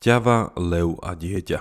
ťava, 0.00 0.56
lev 0.56 0.96
a 1.04 1.12
dieťa. 1.14 1.60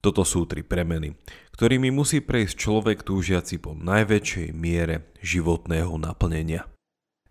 Toto 0.00 0.22
sú 0.22 0.46
tri 0.46 0.62
premeny, 0.62 1.18
ktorými 1.50 1.90
musí 1.90 2.22
prejsť 2.22 2.54
človek 2.54 3.02
túžiaci 3.02 3.58
po 3.58 3.74
najväčšej 3.74 4.54
miere 4.54 5.10
životného 5.18 5.98
naplnenia. 5.98 6.70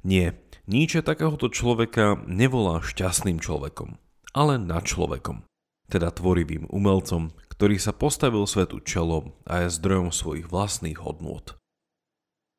Nie, 0.03 0.35
Nietzsche 0.65 1.05
takéhoto 1.05 1.47
človeka 1.47 2.25
nevolá 2.25 2.81
šťastným 2.81 3.37
človekom, 3.37 4.01
ale 4.33 4.57
nad 4.57 4.83
človekom, 4.83 5.45
teda 5.87 6.09
tvorivým 6.09 6.65
umelcom, 6.73 7.31
ktorý 7.53 7.77
sa 7.77 7.93
postavil 7.93 8.43
svetu 8.49 8.81
čelom 8.81 9.37
a 9.45 9.65
je 9.65 9.77
zdrojom 9.77 10.09
svojich 10.09 10.49
vlastných 10.49 10.99
hodnôt. 10.99 11.53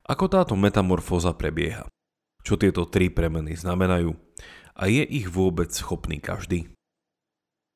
Ako 0.07 0.31
táto 0.31 0.55
metamorfóza 0.55 1.35
prebieha? 1.35 1.91
Čo 2.47 2.55
tieto 2.55 2.87
tri 2.87 3.11
premeny 3.11 3.59
znamenajú? 3.59 4.15
A 4.79 4.87
je 4.87 5.03
ich 5.03 5.27
vôbec 5.27 5.75
schopný 5.75 6.23
každý? 6.23 6.71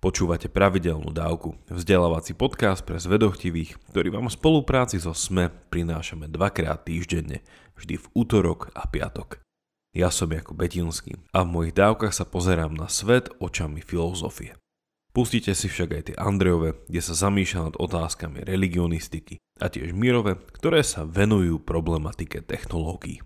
Počúvate 0.01 0.49
pravidelnú 0.49 1.13
dávku, 1.13 1.61
vzdelávací 1.69 2.33
podcast 2.33 2.81
pre 2.89 2.97
zvedochtivých, 2.97 3.77
ktorý 3.93 4.17
vám 4.17 4.33
v 4.33 4.37
spolupráci 4.41 4.97
so 4.97 5.13
SME 5.13 5.53
prinášame 5.69 6.25
dvakrát 6.25 6.89
týždenne, 6.89 7.45
vždy 7.77 8.01
v 8.01 8.07
útorok 8.17 8.73
a 8.73 8.89
piatok. 8.89 9.45
Ja 9.93 10.09
som 10.09 10.33
Jakub 10.33 10.57
Betinský 10.57 11.21
a 11.37 11.45
v 11.45 11.53
mojich 11.53 11.77
dávkach 11.77 12.17
sa 12.17 12.25
pozerám 12.25 12.73
na 12.73 12.89
svet 12.89 13.29
očami 13.45 13.85
filozofie. 13.85 14.57
Pustite 15.13 15.53
si 15.53 15.69
však 15.69 15.91
aj 15.93 16.03
tie 16.09 16.17
Andrejove, 16.17 16.81
kde 16.89 17.01
sa 17.05 17.13
zamýšľa 17.13 17.61
nad 17.69 17.77
otázkami 17.77 18.49
religionistiky 18.49 19.37
a 19.61 19.69
tiež 19.69 19.93
Mirove, 19.93 20.41
ktoré 20.57 20.81
sa 20.81 21.05
venujú 21.05 21.61
problematike 21.61 22.41
technológií. 22.41 23.21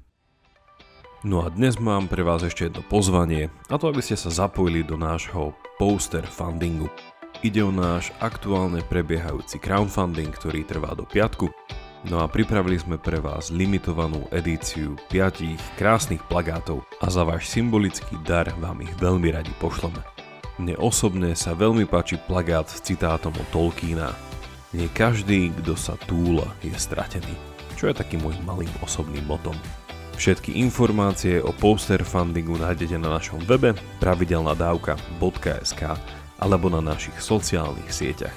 No 1.25 1.41
a 1.41 1.49
dnes 1.49 1.81
mám 1.81 2.05
pre 2.05 2.21
vás 2.21 2.45
ešte 2.45 2.69
jedno 2.69 2.85
pozvanie, 2.85 3.49
a 3.73 3.81
to 3.81 3.89
aby 3.89 4.05
ste 4.05 4.13
sa 4.13 4.29
zapojili 4.29 4.85
do 4.85 5.01
nášho 5.01 5.57
poster 5.81 6.21
fundingu. 6.21 6.93
Ide 7.41 7.65
o 7.65 7.73
náš 7.73 8.13
aktuálne 8.21 8.85
prebiehajúci 8.85 9.57
crowdfunding, 9.57 10.29
ktorý 10.29 10.69
trvá 10.69 10.93
do 10.93 11.09
piatku. 11.09 11.49
No 12.13 12.21
a 12.21 12.29
pripravili 12.29 12.77
sme 12.77 13.01
pre 13.01 13.25
vás 13.25 13.49
limitovanú 13.49 14.29
edíciu 14.37 15.01
piatich 15.09 15.57
krásnych 15.81 16.21
plagátov 16.29 16.85
a 17.01 17.09
za 17.09 17.25
váš 17.25 17.49
symbolický 17.49 18.21
dar 18.21 18.53
vám 18.61 18.85
ich 18.85 18.93
veľmi 19.01 19.33
radi 19.33 19.57
pošleme. 19.57 20.05
Mne 20.61 20.77
osobne 20.77 21.33
sa 21.33 21.57
veľmi 21.57 21.89
páči 21.89 22.21
plagát 22.21 22.69
s 22.69 22.85
citátom 22.85 23.33
o 23.33 23.45
Tolkiena. 23.49 24.13
Nie 24.77 24.93
každý, 24.93 25.49
kto 25.57 25.73
sa 25.73 25.97
túla, 26.05 26.53
je 26.61 26.77
stratený. 26.77 27.33
Čo 27.81 27.89
je 27.89 27.97
takým 27.97 28.21
môjim 28.21 28.45
malým 28.45 28.73
osobným 28.85 29.25
motom. 29.25 29.57
Všetky 30.15 30.55
informácie 30.63 31.43
o 31.43 31.51
poster 31.51 32.07
fundingu 32.07 32.55
nájdete 32.55 32.97
na 33.03 33.19
našom 33.19 33.43
webe 33.45 33.75
pravidelnadavka.sk 33.99 35.83
alebo 36.39 36.67
na 36.71 36.81
našich 36.81 37.19
sociálnych 37.19 37.91
sieťach. 37.91 38.35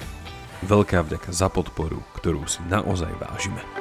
Veľká 0.66 1.06
vďaka 1.06 1.30
za 1.30 1.46
podporu, 1.46 2.02
ktorú 2.18 2.42
si 2.50 2.58
naozaj 2.66 3.14
vážime. 3.22 3.77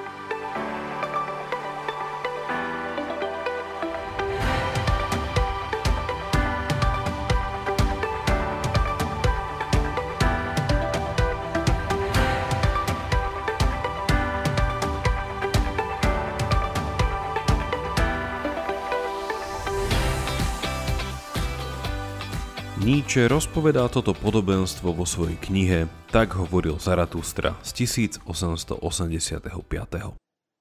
Nietzsche 22.78 23.26
rozpovedá 23.26 23.90
toto 23.90 24.14
podobenstvo 24.14 24.94
vo 24.94 25.02
svojej 25.02 25.34
knihe 25.42 25.90
Tak 26.14 26.38
hovoril 26.38 26.78
Zaratustra 26.78 27.58
z 27.66 27.90
1885. 27.90 28.78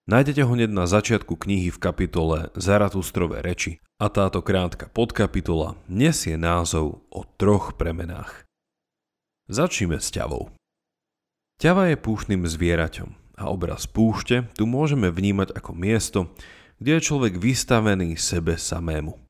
Nájdete 0.08 0.40
ho 0.40 0.50
hneď 0.56 0.70
na 0.72 0.88
začiatku 0.88 1.36
knihy 1.36 1.68
v 1.68 1.76
kapitole 1.76 2.48
Zaratustrové 2.56 3.44
reči 3.44 3.84
a 4.00 4.08
táto 4.08 4.40
krátka 4.40 4.88
podkapitola 4.88 5.76
nesie 5.92 6.40
názov 6.40 7.04
o 7.12 7.28
troch 7.36 7.76
premenách. 7.76 8.48
Začneme 9.52 10.00
s 10.00 10.08
ťavou. 10.08 10.56
Ťava 11.60 11.92
je 11.92 12.00
púštnym 12.00 12.48
zvieraťom 12.48 13.12
a 13.36 13.52
obraz 13.52 13.84
púšte 13.84 14.48
tu 14.56 14.64
môžeme 14.64 15.12
vnímať 15.12 15.52
ako 15.52 15.76
miesto, 15.76 16.32
kde 16.80 16.96
je 16.96 17.06
človek 17.12 17.36
vystavený 17.36 18.16
sebe 18.16 18.56
samému. 18.56 19.20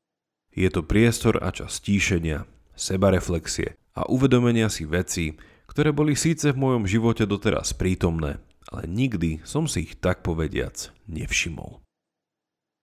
Je 0.55 0.71
to 0.71 0.87
priestor 0.87 1.35
a 1.43 1.51
čas 1.51 1.83
tíšenia, 1.83 2.47
sebareflexie 2.77 3.75
a 3.97 4.05
uvedomenia 4.07 4.69
si 4.69 4.85
veci, 4.85 5.33
ktoré 5.67 5.91
boli 5.91 6.13
síce 6.13 6.53
v 6.53 6.61
mojom 6.61 6.85
živote 6.85 7.25
doteraz 7.25 7.73
prítomné, 7.73 8.39
ale 8.69 8.83
nikdy 8.87 9.43
som 9.43 9.65
si 9.65 9.89
ich 9.89 9.99
tak 9.99 10.21
povediac 10.21 10.93
nevšimol. 11.09 11.81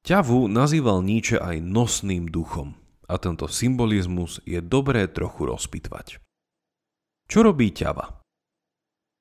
Ťavu 0.05 0.53
nazýval 0.53 1.01
Nietzsche 1.01 1.41
aj 1.41 1.65
nosným 1.65 2.29
duchom 2.29 2.77
a 3.09 3.17
tento 3.17 3.49
symbolizmus 3.49 4.45
je 4.45 4.61
dobré 4.61 5.09
trochu 5.09 5.49
rozpitvať. 5.49 6.21
Čo 7.25 7.41
robí 7.41 7.73
ťava? 7.73 8.21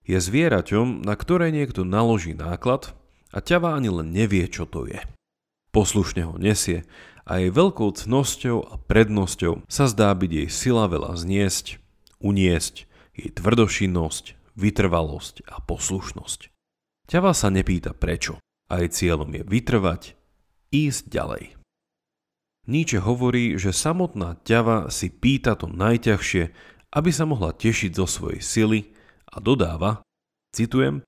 Je 0.03 0.19
zvieraťom, 0.19 1.07
na 1.07 1.16
ktoré 1.16 1.55
niekto 1.55 1.88
naloží 1.88 2.35
náklad 2.35 2.91
a 3.31 3.40
ťava 3.40 3.79
ani 3.79 3.88
len 3.88 4.11
nevie, 4.11 4.44
čo 4.51 4.67
to 4.67 4.84
je. 4.84 5.00
Poslušne 5.72 6.28
ho 6.28 6.35
nesie 6.35 6.84
a 7.23 7.39
jej 7.39 7.51
veľkou 7.51 7.95
cnosťou 7.95 8.57
a 8.67 8.75
prednosťou 8.79 9.63
sa 9.72 9.85
zdá 9.88 10.11
byť 10.11 10.31
jej 10.31 10.50
sila 10.51 10.91
veľa 10.91 11.16
zniesť, 11.16 11.79
uniesť, 12.19 12.85
jej 13.16 13.29
tvrdošinnosť, 13.31 14.56
vytrvalosť 14.59 15.47
a 15.47 15.63
poslušnosť. 15.63 16.51
Ťava 17.07 17.31
sa 17.31 17.47
nepýta 17.51 17.95
prečo 17.95 18.39
a 18.72 18.84
jej 18.84 18.89
cieľom 18.91 19.31
je 19.35 19.44
vytrvať, 19.44 20.01
ísť 20.73 21.03
ďalej. 21.11 21.44
Nietzsche 22.63 23.03
hovorí, 23.03 23.59
že 23.59 23.75
samotná 23.75 24.40
ťava 24.47 24.88
si 24.88 25.11
pýta 25.11 25.59
to 25.59 25.67
najťažšie, 25.67 26.44
aby 26.95 27.09
sa 27.11 27.28
mohla 27.28 27.51
tešiť 27.51 27.91
zo 27.91 28.07
svojej 28.07 28.40
sily 28.40 28.79
a 29.28 29.44
dodáva, 29.44 30.00
citujem, 30.55 31.03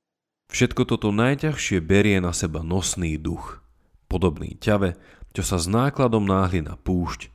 všetko 0.52 0.84
toto 0.84 1.16
najťažšie 1.16 1.80
berie 1.80 2.20
na 2.20 2.36
seba 2.36 2.60
nosný 2.60 3.16
duch, 3.16 3.64
podobný 4.12 4.60
ťave, 4.60 5.00
čo 5.36 5.44
sa 5.44 5.60
s 5.60 5.68
nákladom 5.68 6.24
náhli 6.24 6.64
na 6.64 6.80
púšť, 6.80 7.28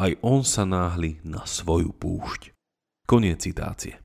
aj 0.00 0.16
on 0.24 0.40
sa 0.40 0.64
náhli 0.64 1.20
na 1.20 1.44
svoju 1.44 1.92
púšť. 1.92 2.56
Koniec 3.04 3.44
citácie. 3.44 4.00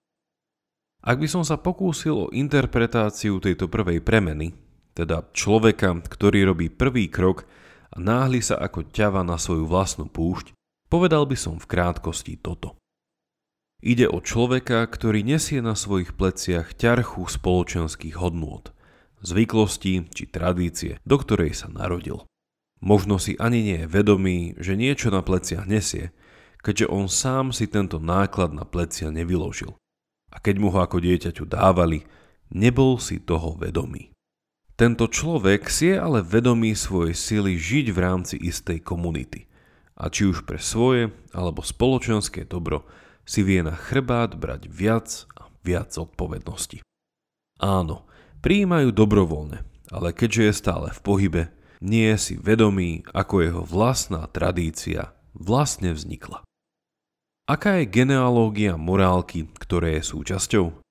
Ak 0.99 1.23
by 1.23 1.31
som 1.31 1.47
sa 1.47 1.55
pokúsil 1.55 2.27
o 2.27 2.33
interpretáciu 2.35 3.39
tejto 3.39 3.71
prvej 3.71 4.03
premeny, 4.03 4.51
teda 4.91 5.31
človeka, 5.31 5.95
ktorý 6.03 6.51
robí 6.51 6.67
prvý 6.67 7.07
krok 7.07 7.47
a 7.95 8.03
náhli 8.03 8.43
sa 8.43 8.59
ako 8.59 8.91
ťava 8.91 9.23
na 9.23 9.39
svoju 9.39 9.63
vlastnú 9.63 10.11
púšť, 10.11 10.51
povedal 10.91 11.23
by 11.23 11.39
som 11.39 11.55
v 11.55 11.69
krátkosti 11.71 12.35
toto. 12.35 12.75
Ide 13.79 14.11
o 14.11 14.19
človeka, 14.19 14.83
ktorý 14.89 15.23
nesie 15.23 15.63
na 15.63 15.77
svojich 15.77 16.17
pleciach 16.17 16.75
ťarchu 16.75 17.29
spoločenských 17.29 18.17
hodnôt, 18.19 18.73
zvyklostí 19.23 20.09
či 20.11 20.27
tradície, 20.27 20.99
do 21.07 21.15
ktorej 21.21 21.55
sa 21.55 21.71
narodil. 21.71 22.27
Možno 22.77 23.17
si 23.17 23.33
ani 23.41 23.65
nie 23.65 23.77
je 23.85 23.89
vedomý, 23.89 24.53
že 24.61 24.77
niečo 24.77 25.09
na 25.09 25.25
pleciach 25.25 25.65
nesie, 25.65 26.13
keďže 26.61 26.89
on 26.91 27.09
sám 27.09 27.49
si 27.49 27.65
tento 27.65 27.97
náklad 27.97 28.53
na 28.53 28.67
plecia 28.67 29.09
nevyložil. 29.09 29.73
A 30.29 30.37
keď 30.37 30.55
mu 30.61 30.67
ho 30.69 30.83
ako 30.83 31.01
dieťaťu 31.01 31.47
dávali, 31.47 32.05
nebol 32.53 33.01
si 33.01 33.17
toho 33.17 33.57
vedomý. 33.57 34.13
Tento 34.77 35.09
človek 35.09 35.73
si 35.73 35.89
je 35.89 35.97
ale 35.97 36.21
vedomý 36.21 36.77
svojej 36.77 37.17
sily 37.17 37.57
žiť 37.57 37.85
v 37.89 37.97
rámci 37.97 38.35
istej 38.37 38.85
komunity. 38.85 39.49
A 39.97 40.13
či 40.13 40.29
už 40.29 40.45
pre 40.45 40.61
svoje 40.61 41.09
alebo 41.33 41.65
spoločenské 41.65 42.45
dobro 42.45 42.85
si 43.25 43.41
vie 43.41 43.65
na 43.65 43.73
chrbát 43.73 44.37
brať 44.37 44.69
viac 44.69 45.25
a 45.33 45.49
viac 45.65 45.97
odpovednosti. 45.97 46.85
Áno, 47.57 48.05
prijímajú 48.45 48.93
dobrovoľne, 48.93 49.65
ale 49.89 50.13
keďže 50.13 50.41
je 50.45 50.53
stále 50.53 50.87
v 50.93 50.99
pohybe, 51.01 51.43
nie 51.83 52.13
je 52.13 52.17
si 52.17 52.35
vedomý, 52.39 53.05
ako 53.13 53.35
jeho 53.43 53.63
vlastná 53.63 54.25
tradícia 54.29 55.13
vlastne 55.37 55.93
vznikla. 55.93 56.41
Aká 57.47 57.79
je 57.79 57.87
genealógia 57.87 58.75
morálky, 58.75 59.47
ktoré 59.55 60.01
je 60.01 60.11
súčasťou? 60.11 60.83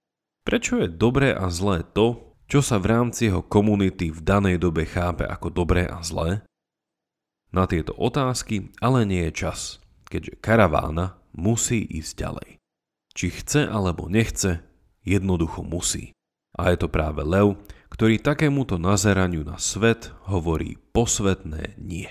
Prečo 0.47 0.81
je 0.81 0.89
dobré 0.89 1.35
a 1.35 1.53
zlé 1.53 1.85
to, 1.85 2.33
čo 2.47 2.63
sa 2.63 2.79
v 2.79 2.87
rámci 2.95 3.29
jeho 3.29 3.43
komunity 3.43 4.15
v 4.15 4.23
danej 4.23 4.63
dobe 4.63 4.87
chápe 4.87 5.27
ako 5.27 5.51
dobré 5.51 5.91
a 5.91 6.01
zlé? 6.01 6.47
Na 7.51 7.67
tieto 7.67 7.93
otázky 7.99 8.71
ale 8.79 9.03
nie 9.03 9.27
je 9.29 9.47
čas, 9.47 9.83
keďže 10.07 10.39
karavána 10.39 11.19
musí 11.35 11.83
ísť 11.83 12.13
ďalej. 12.15 12.51
Či 13.13 13.27
chce 13.43 13.61
alebo 13.67 14.07
nechce, 14.07 14.63
jednoducho 15.03 15.67
musí. 15.67 16.15
A 16.57 16.73
je 16.73 16.79
to 16.81 16.89
práve 16.89 17.21
lev, 17.21 17.59
ktorý 17.91 18.19
takémuto 18.19 18.77
nazeraniu 18.77 19.47
na 19.47 19.57
svet 19.57 20.11
hovorí 20.27 20.79
posvetné 20.95 21.79
nie. 21.79 22.11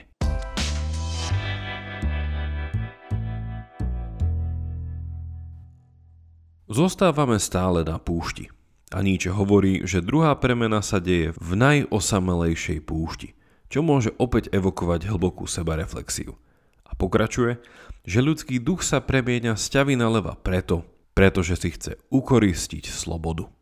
Zostávame 6.66 7.38
stále 7.38 7.86
na 7.86 8.01
púšti. 8.01 8.50
A 8.94 9.01
Nietzsche 9.06 9.33
hovorí, 9.33 9.86
že 9.86 10.01
druhá 10.01 10.33
premena 10.38 10.81
sa 10.81 10.98
deje 10.98 11.33
v 11.38 11.51
najosamelejšej 11.57 12.80
púšti, 12.86 13.38
čo 13.69 13.86
môže 13.86 14.13
opäť 14.18 14.50
evokovať 14.54 15.10
hlbokú 15.10 15.50
sebareflexiu. 15.50 16.38
A 16.86 16.94
pokračuje, 16.94 17.62
že 18.06 18.21
ľudský 18.21 18.62
duch 18.62 18.86
sa 18.86 19.01
premieňa 19.01 19.57
z 19.57 19.66
ťavy 19.74 19.94
na 19.98 20.10
leva 20.10 20.38
preto, 20.38 20.86
pretože 21.18 21.57
si 21.57 21.74
chce 21.74 21.98
ukoristiť 22.13 22.92
slobodu. 22.92 23.55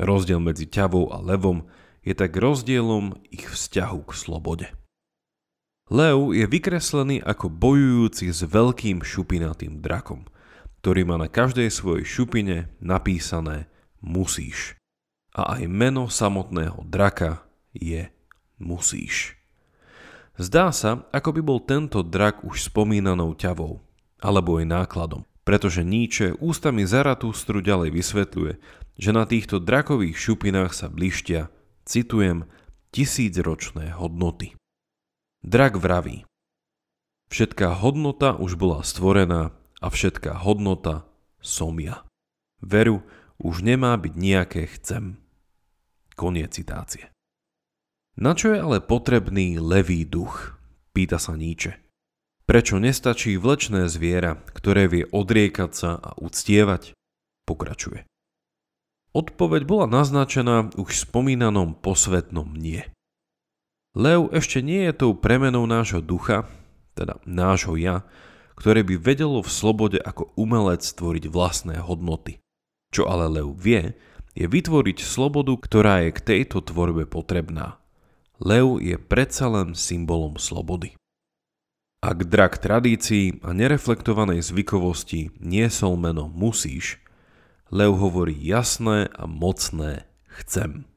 Rozdiel 0.00 0.40
medzi 0.40 0.64
ťavou 0.64 1.12
a 1.12 1.20
levom 1.20 1.68
je 2.00 2.16
tak 2.16 2.32
rozdielom 2.32 3.20
ich 3.28 3.44
vzťahu 3.44 4.00
k 4.08 4.12
slobode. 4.16 4.66
Lev 5.92 6.32
je 6.32 6.48
vykreslený 6.48 7.20
ako 7.20 7.52
bojujúci 7.52 8.32
s 8.32 8.40
veľkým 8.46 9.04
šupinatým 9.04 9.84
drakom, 9.84 10.24
ktorý 10.80 11.04
má 11.04 11.20
na 11.20 11.28
každej 11.28 11.68
svojej 11.68 12.08
šupine 12.08 12.72
napísané 12.80 13.68
musíš. 14.00 14.80
A 15.36 15.60
aj 15.60 15.68
meno 15.68 16.08
samotného 16.08 16.80
draka 16.88 17.44
je 17.76 18.08
musíš. 18.56 19.36
Zdá 20.40 20.72
sa, 20.72 21.04
ako 21.12 21.36
by 21.36 21.40
bol 21.44 21.60
tento 21.60 22.00
drak 22.00 22.40
už 22.48 22.72
spomínanou 22.72 23.36
ťavou, 23.36 23.84
alebo 24.24 24.56
aj 24.56 24.64
nákladom, 24.64 25.28
pretože 25.44 25.84
Nietzsche 25.84 26.32
ústami 26.40 26.88
Zaratústru 26.88 27.60
ďalej 27.60 27.92
vysvetľuje, 27.92 28.52
že 28.96 29.10
na 29.12 29.28
týchto 29.28 29.62
drakových 29.62 30.16
šupinách 30.16 30.72
sa 30.72 30.86
blištia, 30.90 31.52
citujem, 31.84 32.48
tisícročné 32.90 33.94
hodnoty. 33.94 34.56
Drak 35.46 35.78
vraví, 35.78 36.26
všetká 37.30 37.78
hodnota 37.80 38.36
už 38.36 38.58
bola 38.58 38.82
stvorená 38.82 39.54
a 39.80 39.86
všetká 39.88 40.42
hodnota 40.42 41.08
som 41.40 41.78
ja. 41.80 42.04
Veru 42.60 43.00
už 43.40 43.64
nemá 43.64 43.96
byť 43.96 44.14
nejaké 44.14 44.62
chcem. 44.76 45.16
Koniec 46.12 46.52
citácie. 46.52 47.08
Na 48.20 48.36
čo 48.36 48.52
je 48.52 48.60
ale 48.60 48.84
potrebný 48.84 49.56
levý 49.56 50.04
duch? 50.04 50.60
Pýta 50.92 51.16
sa 51.16 51.38
Nietzsche. 51.38 51.80
Prečo 52.44 52.82
nestačí 52.82 53.38
vlečné 53.38 53.86
zviera, 53.86 54.36
ktoré 54.52 54.90
vie 54.90 55.06
odriekať 55.08 55.70
sa 55.70 55.90
a 55.96 56.18
uctievať? 56.18 56.92
Pokračuje. 57.46 58.09
Odpoveď 59.10 59.62
bola 59.66 59.86
naznačená 59.90 60.70
už 60.78 61.02
spomínanom 61.08 61.74
posvetnom 61.74 62.46
nie. 62.54 62.86
Lev 63.98 64.30
ešte 64.30 64.62
nie 64.62 64.86
je 64.86 64.94
tou 64.94 65.18
premenou 65.18 65.66
nášho 65.66 65.98
ducha, 65.98 66.46
teda 66.94 67.18
nášho 67.26 67.74
ja, 67.74 68.06
ktoré 68.54 68.86
by 68.86 68.94
vedelo 69.02 69.42
v 69.42 69.50
slobode 69.50 69.98
ako 69.98 70.30
umelec 70.38 70.86
stvoriť 70.86 71.26
vlastné 71.26 71.82
hodnoty. 71.82 72.38
Čo 72.94 73.10
ale 73.10 73.26
Lev 73.26 73.50
vie, 73.58 73.98
je 74.38 74.46
vytvoriť 74.46 75.02
slobodu, 75.02 75.58
ktorá 75.58 76.06
je 76.06 76.14
k 76.14 76.20
tejto 76.22 76.62
tvorbe 76.62 77.02
potrebná. 77.02 77.82
Lev 78.38 78.78
je 78.78 78.94
predsa 78.94 79.50
len 79.50 79.74
symbolom 79.74 80.38
slobody. 80.38 80.94
Ak 82.00 82.30
drak 82.30 82.62
tradícií 82.62 83.42
a 83.44 83.52
nereflektovanej 83.52 84.40
zvykovosti 84.40 85.36
niesol 85.42 86.00
meno 86.00 86.30
musíš, 86.32 86.96
Lev 87.70 87.94
hovorí 87.94 88.34
jasné 88.34 89.06
a 89.14 89.30
mocné 89.30 90.02
chcem. 90.42 90.90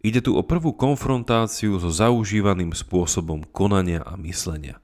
Ide 0.00 0.24
tu 0.24 0.36
o 0.36 0.44
prvú 0.44 0.72
konfrontáciu 0.72 1.76
so 1.76 1.92
zaužívaným 1.92 2.72
spôsobom 2.72 3.44
konania 3.52 4.00
a 4.00 4.16
myslenia, 4.20 4.80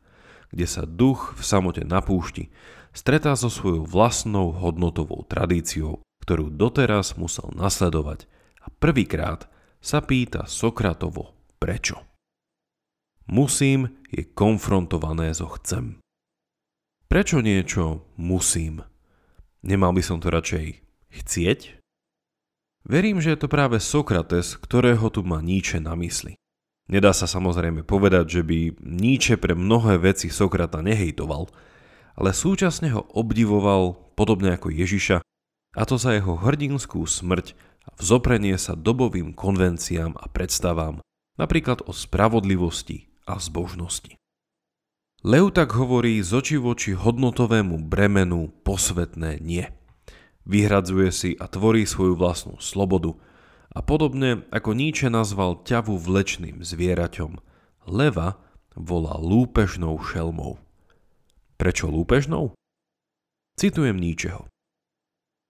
kde 0.53 0.69
sa 0.69 0.85
duch 0.85 1.37
v 1.37 1.43
samote 1.45 1.85
na 1.89 2.05
púšti 2.05 2.53
stretá 2.93 3.33
so 3.33 3.49
svojou 3.49 3.89
vlastnou 3.89 4.53
hodnotovou 4.53 5.25
tradíciou, 5.25 6.05
ktorú 6.25 6.53
doteraz 6.53 7.17
musel 7.17 7.49
nasledovať 7.57 8.29
a 8.61 8.69
prvýkrát 8.69 9.49
sa 9.81 10.05
pýta 10.05 10.45
Sokratovo 10.45 11.33
prečo. 11.57 11.97
Musím 13.25 14.05
je 14.13 14.29
konfrontované 14.29 15.33
so 15.33 15.49
chcem. 15.57 15.97
Prečo 17.09 17.41
niečo 17.41 18.05
musím? 18.21 18.85
Nemal 19.65 19.97
by 19.97 20.03
som 20.05 20.21
to 20.21 20.29
radšej 20.29 20.90
Chcieť? 21.11 21.83
Verím, 22.87 23.21
že 23.21 23.35
je 23.35 23.45
to 23.45 23.49
práve 23.51 23.83
Sokrates, 23.83 24.57
ktorého 24.57 25.11
tu 25.13 25.21
má 25.27 25.43
Nietzsche 25.45 25.83
na 25.83 25.93
mysli. 25.99 26.39
Nedá 26.91 27.15
sa 27.15 27.31
samozrejme 27.31 27.87
povedať, 27.87 28.41
že 28.41 28.43
by 28.43 28.83
Nietzsche 28.83 29.39
pre 29.39 29.55
mnohé 29.55 29.99
veci 30.01 30.27
Sokrata 30.27 30.83
nehejtoval, 30.83 31.51
ale 32.19 32.31
súčasne 32.35 32.91
ho 32.91 33.07
obdivoval 33.15 34.15
podobne 34.19 34.59
ako 34.59 34.75
Ježiša, 34.75 35.23
a 35.79 35.83
to 35.87 35.95
za 36.03 36.19
jeho 36.19 36.35
hrdinskú 36.35 37.07
smrť 37.07 37.55
a 37.87 37.91
vzoprenie 37.95 38.59
sa 38.59 38.75
dobovým 38.75 39.39
konvenciám 39.39 40.19
a 40.19 40.27
predstavám, 40.27 40.99
napríklad 41.39 41.87
o 41.87 41.95
spravodlivosti 41.95 43.07
a 43.23 43.39
zbožnosti. 43.39 44.19
Leu 45.23 45.53
tak 45.55 45.79
hovorí 45.79 46.19
z 46.27 46.31
oči 46.33 46.57
voči 46.59 46.91
hodnotovému 46.97 47.87
bremenu 47.87 48.51
posvetné 48.67 49.39
nie– 49.39 49.69
vyhradzuje 50.51 51.11
si 51.15 51.31
a 51.39 51.47
tvorí 51.47 51.87
svoju 51.87 52.19
vlastnú 52.19 52.59
slobodu. 52.59 53.15
A 53.71 53.87
podobne 53.87 54.43
ako 54.51 54.75
Nietzsche 54.75 55.07
nazval 55.07 55.63
ťavu 55.63 55.95
vlečným 55.95 56.67
zvieraťom, 56.67 57.39
leva 57.87 58.43
volá 58.75 59.15
lúpežnou 59.15 59.95
šelmou. 60.03 60.59
Prečo 61.55 61.87
lúpežnou? 61.87 62.59
Citujem 63.55 63.95
Nietzscheho. 63.95 64.51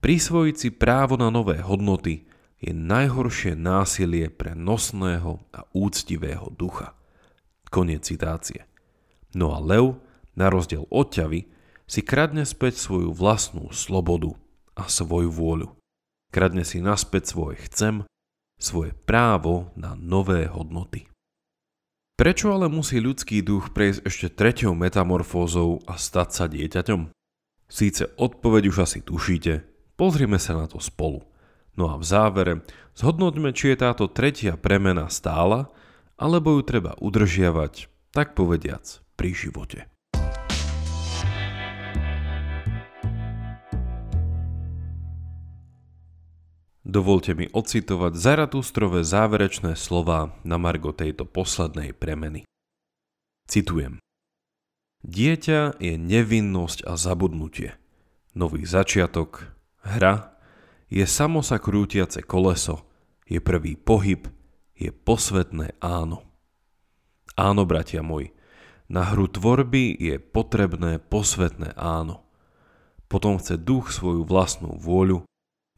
Prisvojiť 0.05 0.57
si 0.57 0.69
právo 0.69 1.17
na 1.17 1.33
nové 1.33 1.65
hodnoty 1.65 2.29
je 2.61 2.77
najhoršie 2.77 3.57
násilie 3.57 4.29
pre 4.29 4.53
nosného 4.53 5.41
a 5.57 5.65
úctivého 5.73 6.53
ducha. 6.53 6.93
Koniec 7.73 8.05
citácie. 8.05 8.69
No 9.33 9.57
a 9.57 9.63
lev, 9.63 9.97
na 10.37 10.53
rozdiel 10.53 10.85
od 10.93 11.09
ťavy, 11.09 11.49
si 11.89 12.01
kradne 12.05 12.45
späť 12.45 12.83
svoju 12.83 13.15
vlastnú 13.15 13.73
slobodu 13.73 14.37
a 14.77 14.87
svoju 14.87 15.31
vôľu. 15.33 15.75
Kradne 16.31 16.63
si 16.63 16.79
naspäť 16.79 17.35
svoje 17.35 17.59
chcem, 17.67 18.07
svoje 18.61 18.95
právo 18.95 19.75
na 19.75 19.99
nové 19.99 20.47
hodnoty. 20.47 21.11
Prečo 22.21 22.53
ale 22.53 22.69
musí 22.69 23.01
ľudský 23.01 23.41
duch 23.41 23.73
prejsť 23.73 24.01
ešte 24.05 24.29
treťou 24.29 24.77
metamorfózou 24.77 25.81
a 25.89 25.97
stať 25.97 26.29
sa 26.37 26.45
dieťaťom? 26.53 27.09
Síce 27.65 28.13
odpoveď 28.21 28.69
už 28.69 28.77
asi 28.85 29.01
tušíte, 29.01 29.65
pozrime 29.97 30.37
sa 30.37 30.53
na 30.53 30.69
to 30.69 30.77
spolu. 30.85 31.25
No 31.81 31.89
a 31.89 31.97
v 31.97 32.05
závere 32.05 32.55
zhodnoťme, 33.01 33.57
či 33.57 33.73
je 33.73 33.81
táto 33.81 34.05
tretia 34.11 34.61
premena 34.61 35.09
stála, 35.09 35.73
alebo 36.21 36.61
ju 36.61 36.61
treba 36.61 36.93
udržiavať, 37.01 37.89
tak 38.13 38.37
povediac, 38.37 39.01
pri 39.17 39.31
živote. 39.33 39.89
Dovolte 46.81 47.37
mi 47.37 47.45
ocitovať 47.45 48.17
Zaratústrové 48.17 49.05
záverečné 49.05 49.77
slova 49.77 50.33
na 50.49 50.57
margo 50.57 50.97
tejto 50.97 51.29
poslednej 51.29 51.93
premeny. 51.93 52.49
Citujem. 53.45 54.01
Dieťa 55.05 55.77
je 55.77 55.95
nevinnosť 56.01 56.89
a 56.89 56.97
zabudnutie. 56.97 57.77
Nový 58.33 58.65
začiatok, 58.65 59.53
hra, 59.85 60.37
je 60.89 61.05
samo 61.05 61.45
sa 61.45 61.61
krútiace 61.61 62.25
koleso, 62.25 62.89
je 63.29 63.45
prvý 63.45 63.77
pohyb, 63.77 64.29
je 64.73 64.89
posvetné 64.89 65.77
áno. 65.85 66.25
Áno, 67.37 67.63
bratia 67.69 68.01
moji, 68.01 68.33
na 68.89 69.07
hru 69.13 69.29
tvorby 69.29 69.95
je 70.01 70.17
potrebné 70.17 70.97
posvetné 70.99 71.77
áno. 71.77 72.25
Potom 73.07 73.37
chce 73.37 73.61
duch 73.61 73.93
svoju 73.93 74.25
vlastnú 74.25 74.75
vôľu, 74.81 75.29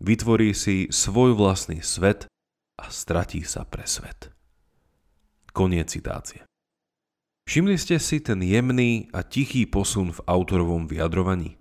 Vytvorí 0.02 0.50
si 0.50 0.90
svoj 0.90 1.38
vlastný 1.38 1.78
svet 1.78 2.26
a 2.74 2.90
stratí 2.90 3.46
sa 3.46 3.62
pre 3.62 3.86
svet. 3.86 4.34
Koniec 5.54 5.94
citácie. 5.94 6.42
Všimli 7.46 7.78
ste 7.78 8.02
si 8.02 8.18
ten 8.18 8.42
jemný 8.42 9.06
a 9.14 9.22
tichý 9.22 9.62
posun 9.62 10.10
v 10.10 10.18
autorovom 10.26 10.90
vyjadrovaní? 10.90 11.54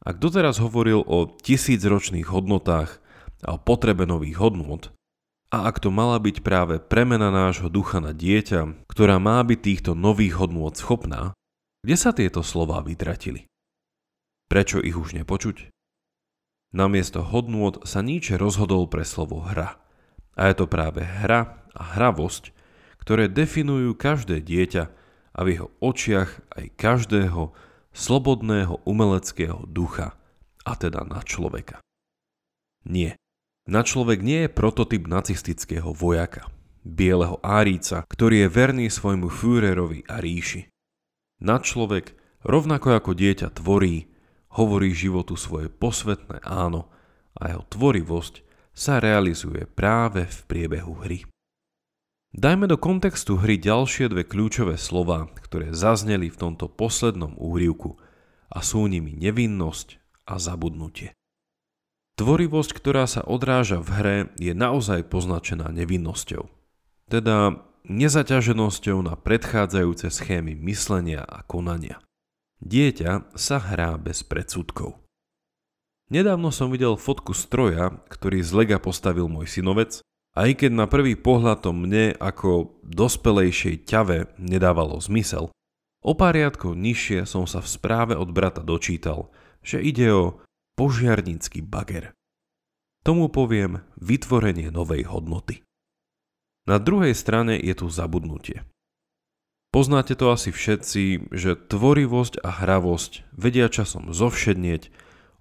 Ak 0.00 0.16
doteraz 0.16 0.56
hovoril 0.64 1.04
o 1.04 1.28
tisícročných 1.28 2.32
hodnotách 2.32 3.04
a 3.44 3.52
o 3.52 3.60
potrebe 3.60 4.08
nových 4.08 4.40
hodnot, 4.40 4.88
a 5.52 5.68
ak 5.68 5.84
to 5.84 5.92
mala 5.92 6.16
byť 6.16 6.40
práve 6.40 6.80
premena 6.80 7.28
nášho 7.28 7.68
ducha 7.68 8.00
na 8.00 8.16
dieťa, 8.16 8.88
ktorá 8.88 9.20
má 9.20 9.44
byť 9.44 9.60
týchto 9.60 9.92
nových 9.92 10.40
hodnôt 10.40 10.72
schopná, 10.72 11.36
kde 11.84 11.96
sa 12.00 12.16
tieto 12.16 12.40
slová 12.40 12.80
vytratili? 12.80 13.44
Prečo 14.48 14.80
ich 14.80 14.96
už 14.96 15.12
nepočuť? 15.12 15.68
Namiesto 16.68 17.24
hodnôt 17.24 17.80
sa 17.88 18.04
Nietzsche 18.04 18.36
rozhodol 18.36 18.92
pre 18.92 19.00
slovo 19.02 19.40
hra. 19.40 19.80
A 20.36 20.52
je 20.52 20.54
to 20.60 20.66
práve 20.68 21.00
hra 21.00 21.64
a 21.72 21.82
hravosť, 21.96 22.52
ktoré 23.00 23.26
definujú 23.32 23.96
každé 23.96 24.44
dieťa 24.44 24.84
a 25.32 25.38
v 25.42 25.48
jeho 25.56 25.68
očiach 25.80 26.30
aj 26.52 26.64
každého 26.76 27.56
slobodného 27.96 28.84
umeleckého 28.84 29.64
ducha, 29.64 30.14
a 30.68 30.72
teda 30.76 31.08
na 31.08 31.24
človeka. 31.24 31.80
Nie. 32.84 33.16
Na 33.68 33.84
človek 33.84 34.20
nie 34.20 34.44
je 34.44 34.52
prototyp 34.52 35.08
nacistického 35.08 35.92
vojaka, 35.92 36.48
bieleho 36.84 37.40
áríca, 37.40 38.04
ktorý 38.08 38.44
je 38.44 38.48
verný 38.48 38.86
svojmu 38.88 39.28
Führerovi 39.28 40.08
a 40.08 40.20
ríši. 40.20 40.68
Na 41.40 41.60
človek, 41.60 42.16
rovnako 42.44 42.96
ako 42.96 43.12
dieťa 43.12 43.52
tvorí, 43.56 44.08
hovorí 44.54 44.96
životu 44.96 45.36
svoje 45.36 45.68
posvetné 45.68 46.40
áno 46.44 46.88
a 47.36 47.52
jeho 47.52 47.64
tvorivosť 47.68 48.34
sa 48.72 49.02
realizuje 49.02 49.66
práve 49.66 50.24
v 50.26 50.38
priebehu 50.46 50.94
hry. 51.02 51.26
Dajme 52.30 52.68
do 52.68 52.76
kontextu 52.76 53.40
hry 53.40 53.56
ďalšie 53.56 54.12
dve 54.12 54.22
kľúčové 54.22 54.76
slova, 54.76 55.26
ktoré 55.40 55.72
zazneli 55.72 56.28
v 56.28 56.36
tomto 56.36 56.68
poslednom 56.68 57.34
úrivku 57.40 57.96
a 58.52 58.60
sú 58.60 58.84
nimi 58.84 59.16
nevinnosť 59.16 59.98
a 60.28 60.36
zabudnutie. 60.36 61.16
Tvorivosť, 62.20 62.70
ktorá 62.74 63.06
sa 63.08 63.22
odráža 63.24 63.80
v 63.80 63.88
hre, 63.94 64.18
je 64.36 64.52
naozaj 64.52 65.06
poznačená 65.06 65.70
nevinnosťou. 65.70 66.50
Teda 67.08 67.64
nezaťaženosťou 67.88 68.98
na 69.00 69.14
predchádzajúce 69.16 70.12
schémy 70.12 70.52
myslenia 70.68 71.24
a 71.24 71.40
konania. 71.46 72.02
Dieťa 72.58 73.32
sa 73.38 73.56
hrá 73.62 73.94
bez 73.96 74.26
predsudkov. 74.26 74.98
Nedávno 76.08 76.48
som 76.48 76.72
videl 76.72 76.96
fotku 76.96 77.36
stroja, 77.36 78.00
ktorý 78.08 78.40
z 78.40 78.50
lega 78.56 78.76
postavil 78.80 79.28
môj 79.28 79.46
synovec, 79.46 80.00
aj 80.32 80.50
keď 80.64 80.70
na 80.72 80.86
prvý 80.88 81.14
pohľad 81.18 81.66
to 81.66 81.70
mne 81.76 82.16
ako 82.16 82.80
dospelejšej 82.86 83.84
ťave 83.84 84.38
nedávalo 84.40 84.96
zmysel, 85.02 85.52
o 86.00 86.12
pár 86.14 86.38
riadkov 86.38 86.78
nižšie 86.78 87.26
som 87.28 87.44
sa 87.44 87.60
v 87.60 87.68
správe 87.68 88.14
od 88.16 88.30
brata 88.32 88.64
dočítal, 88.64 89.28
že 89.60 89.82
ide 89.82 90.08
o 90.14 90.24
požiarnícky 90.78 91.60
bager. 91.60 92.14
Tomu 93.02 93.28
poviem 93.28 93.82
vytvorenie 93.98 94.70
novej 94.70 95.06
hodnoty. 95.10 95.66
Na 96.68 96.76
druhej 96.78 97.16
strane 97.16 97.56
je 97.56 97.74
tu 97.74 97.88
zabudnutie. 97.88 98.64
Poznáte 99.68 100.16
to 100.16 100.32
asi 100.32 100.48
všetci, 100.48 101.28
že 101.28 101.52
tvorivosť 101.52 102.40
a 102.40 102.48
hravosť 102.48 103.28
vedia 103.36 103.68
časom 103.68 104.16
zovšednieť, 104.16 104.88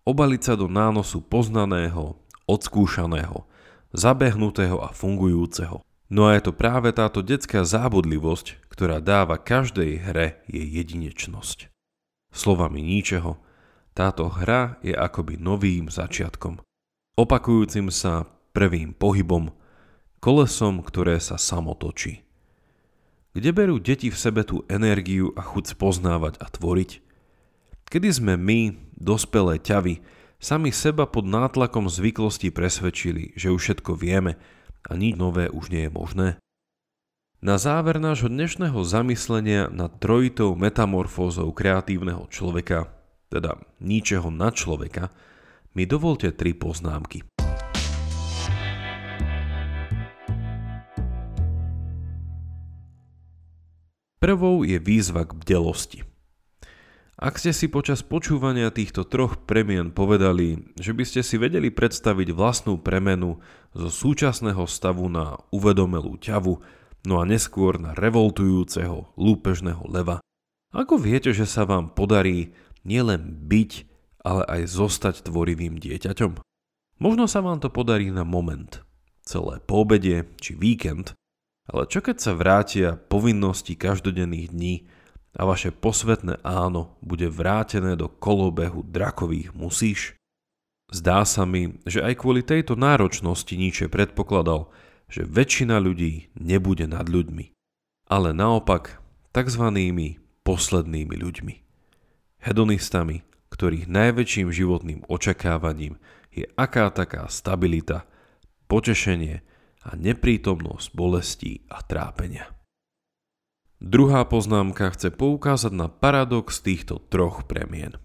obaliť 0.04 0.42
sa 0.44 0.54
do 0.60 0.68
nánosu 0.68 1.24
poznaného, 1.24 2.20
odskúšaného, 2.44 3.48
zabehnutého 3.96 4.84
a 4.84 4.92
fungujúceho. 4.92 5.80
No 6.12 6.28
a 6.28 6.36
je 6.36 6.48
to 6.48 6.52
práve 6.56 6.92
táto 6.92 7.24
detská 7.24 7.64
zábudlivosť, 7.64 8.68
ktorá 8.68 9.00
dáva 9.00 9.40
každej 9.40 9.92
hre 10.04 10.44
jej 10.48 10.68
jedinečnosť. 10.76 11.72
Slovami 12.32 12.84
ničeho, 12.84 13.40
táto 13.96 14.28
hra 14.28 14.80
je 14.84 14.92
akoby 14.92 15.40
novým 15.40 15.88
začiatkom. 15.88 16.60
Opakujúcim 17.18 17.90
sa 17.90 18.28
prvým 18.52 18.94
pohybom, 18.94 19.56
kolesom, 20.22 20.84
ktoré 20.84 21.18
sa 21.18 21.40
samo 21.40 21.74
točí. 21.74 22.27
Kde 23.38 23.54
berú 23.54 23.78
deti 23.78 24.10
v 24.10 24.18
sebe 24.18 24.42
tú 24.42 24.66
energiu 24.66 25.30
a 25.38 25.46
chuť 25.46 25.78
spoznávať 25.78 26.42
a 26.42 26.50
tvoriť? 26.50 27.06
Kedy 27.86 28.10
sme 28.10 28.34
my, 28.34 28.74
dospelé 28.98 29.62
ťavy, 29.62 30.02
sami 30.42 30.74
seba 30.74 31.06
pod 31.06 31.30
nátlakom 31.30 31.86
zvyklosti 31.86 32.50
presvedčili, 32.50 33.38
že 33.38 33.54
už 33.54 33.62
všetko 33.62 33.94
vieme 33.94 34.42
a 34.90 34.98
nič 34.98 35.14
nové 35.22 35.54
už 35.54 35.70
nie 35.70 35.86
je 35.86 35.92
možné? 35.94 36.28
Na 37.38 37.62
záver 37.62 38.02
nášho 38.02 38.26
dnešného 38.26 38.82
zamyslenia 38.82 39.70
nad 39.70 39.94
trojitou 40.02 40.58
metamorfózou 40.58 41.54
kreatívneho 41.54 42.26
človeka 42.34 42.90
teda 43.30 43.62
ničeho 43.78 44.34
na 44.34 44.50
človeka, 44.50 45.14
mi 45.78 45.86
dovolte 45.86 46.34
tri 46.34 46.58
poznámky. 46.58 47.37
Prvou 54.18 54.66
je 54.66 54.82
výzva 54.82 55.30
k 55.30 55.38
bdelosti. 55.38 56.02
Ak 57.18 57.38
ste 57.38 57.54
si 57.54 57.70
počas 57.70 58.02
počúvania 58.02 58.74
týchto 58.74 59.06
troch 59.06 59.38
premien 59.46 59.94
povedali, 59.94 60.74
že 60.78 60.94
by 60.94 61.06
ste 61.06 61.22
si 61.22 61.38
vedeli 61.38 61.70
predstaviť 61.70 62.34
vlastnú 62.34 62.82
premenu 62.82 63.42
zo 63.78 63.90
súčasného 63.94 64.66
stavu 64.66 65.06
na 65.10 65.38
uvedomelú 65.54 66.18
ťavu, 66.18 66.54
no 67.06 67.14
a 67.22 67.24
neskôr 67.30 67.78
na 67.78 67.94
revoltujúceho, 67.94 69.14
lúpežného 69.18 69.86
leva, 69.86 70.18
ako 70.74 70.98
viete, 70.98 71.30
že 71.30 71.46
sa 71.46 71.70
vám 71.70 71.94
podarí 71.94 72.58
nielen 72.86 73.46
byť, 73.46 73.72
ale 74.26 74.44
aj 74.50 74.62
zostať 74.66 75.16
tvorivým 75.30 75.78
dieťaťom? 75.78 76.42
Možno 76.98 77.30
sa 77.30 77.46
vám 77.46 77.62
to 77.62 77.70
podarí 77.70 78.10
na 78.10 78.26
moment, 78.26 78.82
celé 79.22 79.62
poobedie 79.62 80.26
či 80.42 80.58
víkend, 80.58 81.14
ale 81.68 81.84
čo 81.88 82.00
keď 82.00 82.18
sa 82.18 82.32
vrátia 82.34 82.96
povinnosti 82.96 83.76
každodenných 83.76 84.48
dní 84.52 84.76
a 85.38 85.46
vaše 85.46 85.70
posvetné 85.70 86.42
áno 86.42 86.96
bude 87.04 87.28
vrátené 87.28 88.00
do 88.00 88.08
kolobehu 88.08 88.88
drakových 88.88 89.52
musíš? 89.54 90.16
Zdá 90.88 91.28
sa 91.28 91.44
mi, 91.44 91.84
že 91.84 92.00
aj 92.00 92.24
kvôli 92.24 92.48
tejto 92.48 92.80
náročnosti 92.80 93.52
Nietzsche 93.60 93.92
predpokladal, 93.92 94.72
že 95.12 95.28
väčšina 95.28 95.84
ľudí 95.84 96.32
nebude 96.40 96.88
nad 96.88 97.12
ľuďmi, 97.12 97.52
ale 98.08 98.32
naopak 98.32 99.04
tzv. 99.36 99.64
poslednými 100.48 101.16
ľuďmi 101.20 101.68
hedonistami, 102.48 103.28
ktorých 103.52 103.92
najväčším 103.92 104.48
životným 104.48 105.00
očakávaním 105.12 106.00
je 106.32 106.48
aká 106.56 106.88
taká 106.94 107.26
stabilita, 107.28 108.06
potešenie 108.72 109.42
a 109.88 109.96
neprítomnosť 109.96 110.88
bolestí 110.92 111.64
a 111.72 111.80
trápenia. 111.80 112.52
Druhá 113.80 114.28
poznámka 114.28 114.92
chce 114.92 115.16
poukázať 115.16 115.72
na 115.72 115.88
paradox 115.88 116.60
týchto 116.60 117.00
troch 117.08 117.48
premien. 117.48 117.96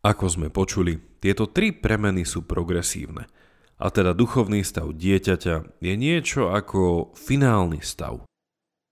Ako 0.00 0.32
sme 0.32 0.48
počuli, 0.48 0.98
tieto 1.20 1.46
tri 1.46 1.70
premeny 1.70 2.24
sú 2.24 2.42
progresívne, 2.42 3.28
a 3.76 3.90
teda 3.90 4.16
duchovný 4.16 4.64
stav 4.64 4.94
dieťaťa 4.94 5.82
je 5.82 5.92
niečo 5.98 6.54
ako 6.54 7.12
finálny 7.18 7.82
stav. 7.82 8.24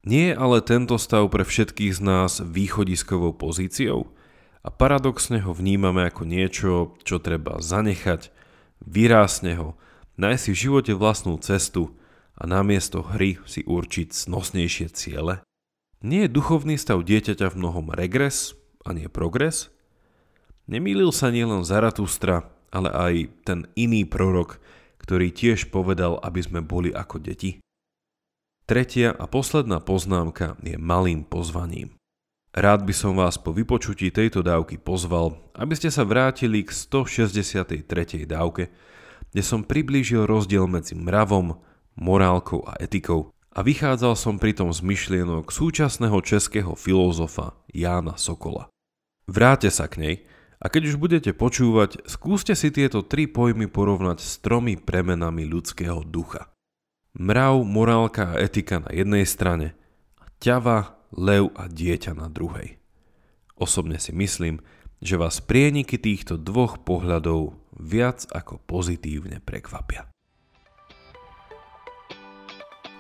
Nie 0.04 0.34
je 0.34 0.38
ale 0.38 0.58
tento 0.60 0.98
stav 0.98 1.30
pre 1.30 1.46
všetkých 1.46 1.96
z 1.96 2.00
nás 2.04 2.44
východiskovou 2.44 3.32
pozíciou– 3.32 4.06
a 4.60 4.68
paradoxne 4.68 5.40
ho 5.40 5.56
vnímame 5.56 6.04
ako 6.04 6.28
niečo, 6.28 6.72
čo 7.00 7.16
treba 7.16 7.64
zanechať, 7.64 8.28
vyrásne 8.84 9.56
ho, 9.56 9.80
nájsť 10.20 10.40
si 10.40 10.50
v 10.52 10.60
živote 10.68 10.92
vlastnú 10.92 11.40
cestu 11.40 11.96
a 12.40 12.48
namiesto 12.48 13.04
hry 13.04 13.36
si 13.44 13.60
určiť 13.68 14.16
snosnejšie 14.16 14.88
ciele? 14.96 15.44
Nie 16.00 16.24
je 16.24 16.32
duchovný 16.32 16.80
stav 16.80 17.04
dieťaťa 17.04 17.52
v 17.52 17.58
mnohom 17.60 17.92
regres 17.92 18.56
a 18.88 18.96
nie 18.96 19.12
progres? 19.12 19.68
Nemýlil 20.64 21.12
sa 21.12 21.28
nielen 21.28 21.60
Zaratustra, 21.68 22.48
ale 22.72 22.88
aj 22.88 23.14
ten 23.44 23.68
iný 23.76 24.08
prorok, 24.08 24.56
ktorý 25.04 25.28
tiež 25.28 25.68
povedal, 25.68 26.16
aby 26.24 26.40
sme 26.40 26.64
boli 26.64 26.88
ako 26.88 27.20
deti? 27.20 27.60
Tretia 28.64 29.12
a 29.12 29.26
posledná 29.28 29.82
poznámka 29.82 30.56
je 30.64 30.80
malým 30.80 31.26
pozvaním. 31.26 32.00
Rád 32.50 32.82
by 32.86 32.94
som 32.94 33.14
vás 33.14 33.38
po 33.38 33.54
vypočutí 33.54 34.10
tejto 34.10 34.42
dávky 34.42 34.78
pozval, 34.78 35.38
aby 35.54 35.74
ste 35.74 35.90
sa 35.90 36.02
vrátili 36.02 36.66
k 36.66 36.70
163. 36.72 38.26
dávke, 38.26 38.70
kde 39.30 39.42
som 39.42 39.62
priblížil 39.62 40.26
rozdiel 40.26 40.66
medzi 40.66 40.98
mravom, 40.98 41.58
morálkou 42.00 42.64
a 42.64 42.80
etikou 42.80 43.30
a 43.52 43.60
vychádzal 43.60 44.16
som 44.16 44.40
pritom 44.40 44.72
z 44.72 44.80
myšlienok 44.80 45.52
súčasného 45.52 46.18
českého 46.24 46.72
filozofa 46.74 47.54
Jána 47.70 48.16
Sokola. 48.16 48.72
Vráte 49.28 49.68
sa 49.68 49.86
k 49.86 49.94
nej 50.00 50.16
a 50.58 50.72
keď 50.72 50.82
už 50.90 50.96
budete 50.96 51.30
počúvať, 51.36 52.08
skúste 52.08 52.56
si 52.56 52.72
tieto 52.72 53.04
tri 53.04 53.28
pojmy 53.28 53.68
porovnať 53.68 54.18
s 54.18 54.40
tromi 54.40 54.80
premenami 54.80 55.44
ľudského 55.44 56.02
ducha. 56.02 56.50
Mrav, 57.14 57.62
morálka 57.66 58.32
a 58.32 58.40
etika 58.40 58.80
na 58.80 58.90
jednej 58.94 59.28
strane 59.28 59.76
ťava, 60.40 60.96
lev 61.12 61.52
a 61.58 61.68
dieťa 61.68 62.16
na 62.16 62.30
druhej. 62.30 62.80
Osobne 63.60 64.00
si 64.00 64.14
myslím, 64.16 64.62
že 65.02 65.20
vás 65.20 65.42
prieniky 65.42 66.00
týchto 66.00 66.38
dvoch 66.38 66.80
pohľadov 66.80 67.56
viac 67.76 68.24
ako 68.30 68.62
pozitívne 68.64 69.42
prekvapia. 69.44 70.08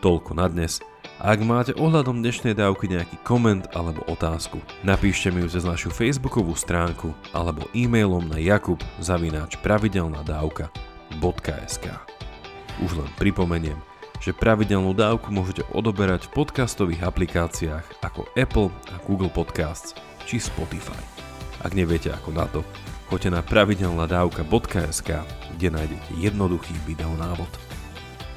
Toľko 0.00 0.32
na 0.32 0.48
dnes. 0.48 0.80
Ak 1.20 1.44
máte 1.44 1.76
ohľadom 1.76 2.24
dnešnej 2.24 2.56
dávky 2.56 2.88
nejaký 2.88 3.20
koment 3.20 3.68
alebo 3.76 4.00
otázku, 4.08 4.56
napíšte 4.80 5.28
mi 5.28 5.44
ju 5.44 5.52
cez 5.52 5.68
našu 5.68 5.92
facebookovú 5.92 6.56
stránku 6.56 7.12
alebo 7.36 7.68
e-mailom 7.76 8.24
na 8.24 8.40
jakub 8.40 8.80
zavináč 8.96 9.60
pravidelnadavka.sk 9.60 11.84
Už 12.80 12.96
len 12.96 13.12
pripomeniem, 13.20 13.76
že 14.24 14.32
pravidelnú 14.32 14.96
dávku 14.96 15.28
môžete 15.28 15.68
odoberať 15.76 16.32
v 16.32 16.40
podcastových 16.40 17.04
aplikáciách 17.04 18.00
ako 18.00 18.24
Apple 18.40 18.72
a 18.88 18.96
Google 19.04 19.28
Podcasts 19.28 19.92
či 20.24 20.40
Spotify. 20.40 20.96
Ak 21.60 21.76
neviete 21.76 22.08
ako 22.08 22.32
na 22.32 22.48
to, 22.48 22.64
choďte 23.12 23.36
na 23.36 23.44
pravidelnadavka.sk, 23.44 25.10
kde 25.60 25.68
nájdete 25.68 26.16
jednoduchý 26.16 26.72
videonávod. 26.88 27.52